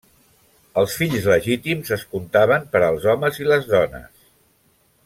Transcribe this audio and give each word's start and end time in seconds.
Els 0.83 0.95
fills 1.01 1.27
legítims 1.33 1.93
es 1.97 2.07
contaven 2.15 2.67
per 2.73 2.83
als 2.89 3.07
homes 3.15 3.41
i 3.45 3.49
les 3.53 3.71
dones. 3.77 4.29